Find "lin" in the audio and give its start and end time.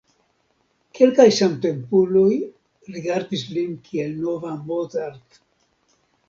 3.59-3.77